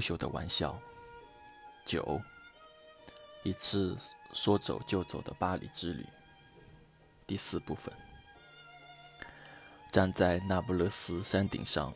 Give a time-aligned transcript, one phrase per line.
[0.00, 0.80] 不朽的玩笑。
[1.84, 2.18] 九，
[3.42, 3.94] 一次
[4.32, 6.06] 说走就走的巴黎之旅。
[7.26, 7.92] 第四部分。
[9.92, 11.92] 站在那不勒斯山顶上，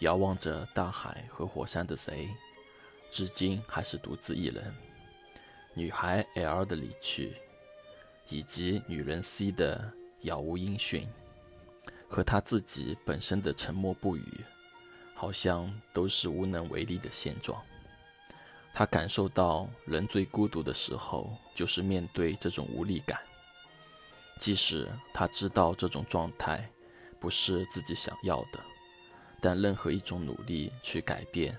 [0.00, 2.28] 遥望着大海和火山的谁，
[3.10, 4.70] 至今还是独自一人。
[5.72, 7.34] 女孩 L 的离去，
[8.28, 9.90] 以及女人 C 的
[10.20, 11.08] 杳无音讯，
[12.10, 14.44] 和他自己本身的沉默不语，
[15.18, 17.60] 好像都是无能为力的现状。
[18.72, 23.20] 他感受到人最孤独的时候，就是面对这种无力感。
[24.38, 26.70] 即使他知道这种状态
[27.18, 28.60] 不是自己想要的，
[29.40, 31.58] 但任何一种努力去改变。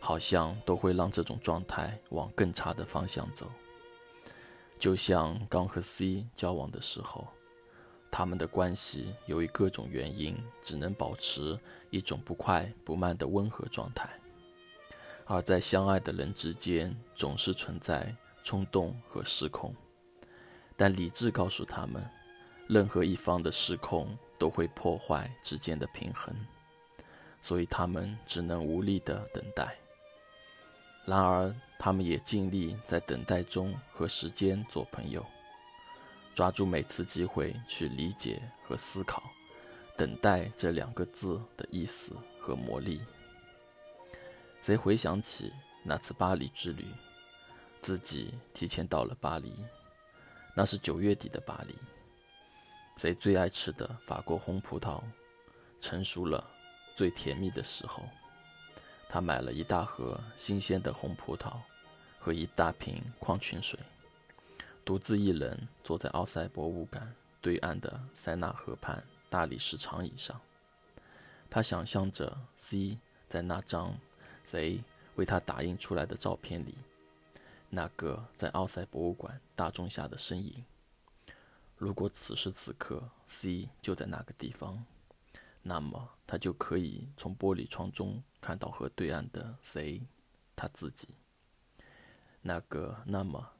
[0.00, 3.50] 好像都会让这种状态往更差的方向走。
[4.78, 7.26] 就像刚和 C 交往的时候，
[8.16, 11.58] 他们的关系由于各种原因，只能保持
[11.90, 14.08] 一种不快不慢的温和状态。
[15.24, 19.74] 而在相爱的人之间，总是存在冲动和失控。
[20.76, 22.08] 但理智告诉他们，
[22.68, 26.32] 任何一方的失控都会破坏之间的平衡，
[27.40, 29.76] 所以他们只能无力地等待。
[31.04, 35.26] 然而，他们也尽力在等待中和时间做朋友，
[36.34, 39.22] 抓住每次机会去理解和思考
[39.96, 43.00] “等待”这两个字的意思和魔力。
[44.60, 45.52] 谁回想起
[45.84, 46.86] 那次巴黎之旅，
[47.80, 49.54] 自己提前到了巴黎，
[50.56, 51.76] 那是九月底的巴黎。
[52.96, 55.00] 谁最爱吃的法国红葡萄
[55.80, 56.44] 成熟了，
[56.94, 58.02] 最甜蜜的时候。
[59.08, 61.52] 他买了一大盒新鲜的红葡萄
[62.18, 63.78] 和一大瓶矿泉水，
[64.84, 70.40] 独自一人坐在奥赛博物馆对岸的塞纳河畔大理石长椅上。
[71.48, 73.98] 他想象着 C 在那张
[74.44, 74.82] 谁
[75.16, 76.76] 为他打印出来的照片里，
[77.70, 80.64] 那个在奥赛博物馆大钟下的身影。
[81.76, 84.84] 如果此时此刻 C 就在那个地方。
[85.66, 90.06] 那么他就可以从玻璃窗中看到河对岸的谁，
[90.54, 91.08] 他自己。
[92.42, 93.50] 那个那么，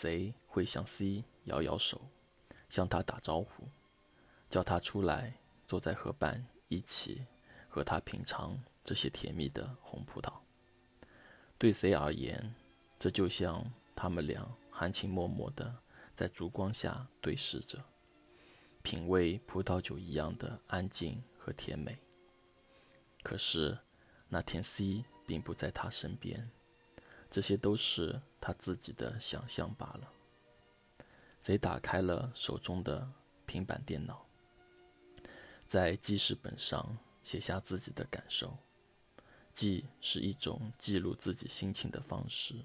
[0.00, 2.00] 谁会向 C 摇摇手，
[2.68, 3.64] 向他打招呼，
[4.48, 5.34] 叫他出来
[5.66, 7.26] 坐在河畔，一起
[7.68, 10.32] 和他品尝这些甜蜜的红葡萄。
[11.58, 12.54] 对谁而言，
[12.96, 15.74] 这就像他们俩含情脉脉的
[16.14, 17.84] 在烛光下对视着。
[18.82, 21.98] 品味葡萄酒一样的安静和甜美。
[23.24, 23.76] 可是
[24.28, 26.48] 那天 C 并不在他身边，
[27.28, 30.12] 这些都是他自己的想象罢了。
[31.40, 33.10] 贼打开了手中的
[33.46, 34.26] 平板电脑，
[35.66, 38.58] 在记事本上写下自己的感受，
[39.54, 42.64] 既是一种记录自己心情的方式，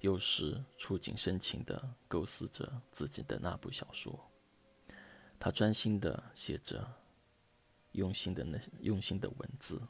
[0.00, 4.30] 又是触景生情的构思着自己的那部小说。
[5.38, 6.88] 他专心地写着，
[7.92, 9.82] 用心的那用心的文字。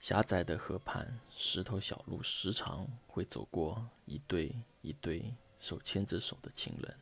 [0.00, 6.96] 狭窄的河畔，石头小路，时常会走过一对一对手牵着手的情人，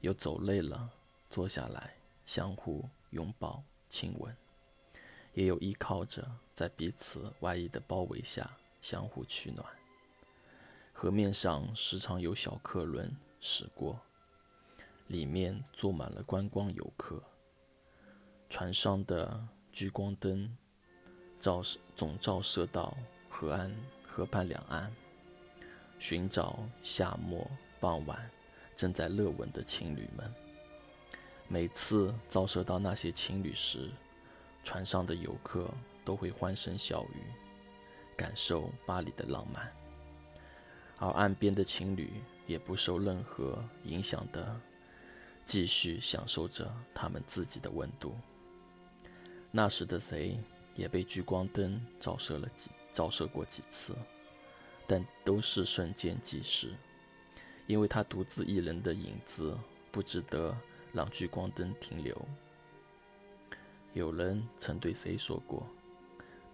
[0.00, 0.88] 有走累了
[1.28, 4.34] 坐下来相互拥抱亲吻，
[5.34, 8.48] 也有依靠着在彼此外衣的包围下
[8.80, 9.66] 相互取暖。
[10.92, 14.00] 河面上时常有小客轮驶过。
[15.08, 17.20] 里面坐满了观光游客。
[18.48, 20.56] 船上的聚光灯
[21.40, 22.96] 照射总照射到
[23.28, 23.74] 河岸、
[24.06, 24.94] 河畔两岸，
[25.98, 28.30] 寻找夏末傍晚
[28.76, 30.32] 正在热吻的情侣们。
[31.48, 33.90] 每次照射到那些情侣时，
[34.62, 35.68] 船上的游客
[36.04, 37.24] 都会欢声笑语，
[38.16, 39.72] 感受巴黎的浪漫，
[40.98, 44.60] 而岸边的情侣也不受任何影响的。
[45.46, 48.14] 继续享受着他们自己的温度。
[49.50, 50.38] 那时的谁
[50.74, 53.94] 也被聚光灯照射了几照射过几次，
[54.86, 56.74] 但都是瞬间即逝，
[57.66, 59.56] 因为他独自一人的影子
[59.92, 60.56] 不值得
[60.92, 62.16] 让聚光灯停留。
[63.92, 65.66] 有人曾对谁说过：“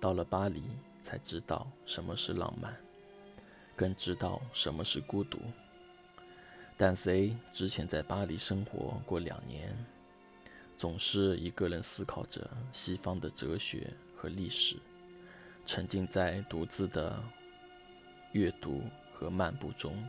[0.00, 0.62] 到了巴黎
[1.02, 2.74] 才知道什么是浪漫，
[3.74, 5.38] 更知道什么是孤独。”
[6.78, 9.74] 但谁之前在巴黎生活过两年，
[10.76, 14.76] 总是一个人思考着西方的哲学和历史，
[15.66, 17.22] 沉浸在独自的
[18.32, 18.82] 阅读
[19.12, 20.02] 和漫步中。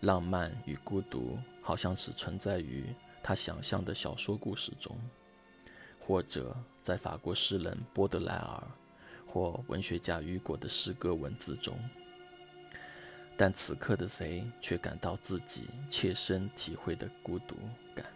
[0.00, 4.96] 浪漫与孤独好像只存在于他想象的小说故事中，
[5.98, 8.62] 或者在法国诗人波德莱尔
[9.26, 11.78] 或文学家雨果的诗歌文字中。
[13.36, 17.56] 但此刻的 C 却感到自己切身体会的孤独
[17.94, 18.06] 感。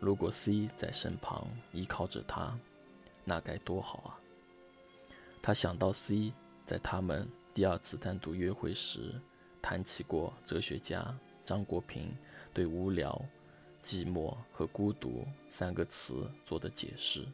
[0.00, 2.58] 如果 C 在身旁依靠着他，
[3.24, 4.20] 那该多好啊！
[5.40, 6.32] 他想到 C
[6.66, 9.20] 在他们第二次单独约会时
[9.60, 12.16] 谈起过哲学家张国平
[12.54, 13.20] 对无聊、
[13.82, 17.26] 寂寞和孤独三个词做的解释。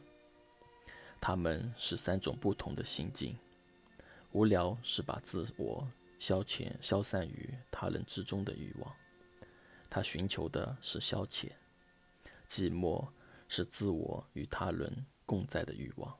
[1.21, 3.37] 他们是三种不同的心境：
[4.31, 5.87] 无聊是把自我。
[6.19, 8.93] 消遣、消散于他人之中的欲望，
[9.89, 11.47] 他寻求的是消遣；
[12.45, 13.07] 寂寞
[13.47, 16.11] 是自我与他人共在的欲望，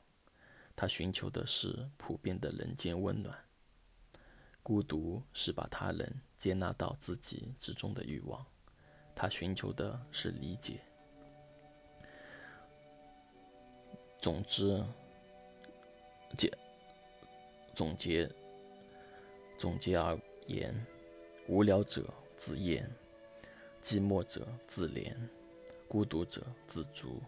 [0.75, 3.35] 他寻求的是普遍的人间温暖；
[4.61, 8.45] 孤独是把他人接纳到自己之中的欲望，
[9.15, 10.79] 他寻求的是理解。
[14.21, 14.85] 总之，
[16.37, 16.55] 结
[17.73, 18.29] 总结。
[19.57, 20.15] 总结而
[20.45, 20.85] 言，
[21.47, 22.87] 无聊者自厌，
[23.81, 25.17] 寂寞者自怜，
[25.87, 27.19] 孤独者自足。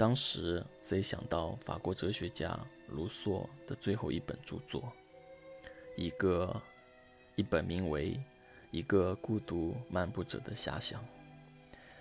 [0.00, 2.58] 当时谁想到法国哲学家
[2.88, 4.90] 卢梭的最后一本著作，
[5.94, 6.58] 一个
[7.36, 8.14] 一本名为
[8.70, 11.02] 《一个孤独漫步者的遐想》。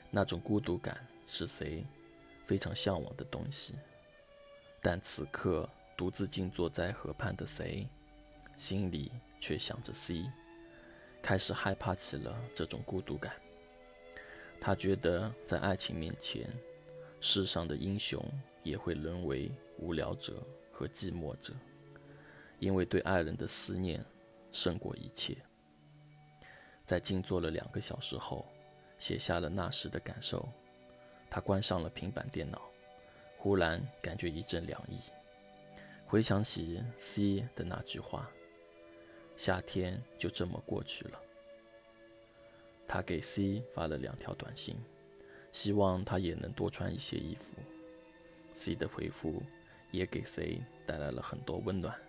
[0.09, 1.85] 那种孤独感是谁
[2.45, 3.77] 非常向往的东西，
[4.81, 7.85] 但此刻独自静坐在河畔的谁。
[8.55, 9.11] 心里
[9.41, 10.23] 却想着 C，
[11.21, 13.33] 开始害怕起了这种孤独感。
[14.57, 16.49] 他觉得在爱情面前，
[17.21, 18.23] 世上的英雄
[18.63, 21.53] 也会沦为无聊者和寂寞者，
[22.59, 24.03] 因为对爱人的思念
[24.51, 25.37] 胜过一切。
[26.85, 28.47] 在静坐了两个小时后，
[28.97, 30.47] 写下了那时的感受。
[31.29, 32.61] 他关上了平板电脑，
[33.37, 34.97] 忽然感觉一阵凉意，
[36.07, 38.27] 回想起 C 的那句话。
[39.35, 41.21] 夏天就这么过去了。
[42.87, 44.75] 他给 C 发了两条短信，
[45.51, 47.55] 希望他也能多穿一些衣服。
[48.53, 49.41] C 的回复
[49.91, 52.08] 也给 C 带来了很多温暖。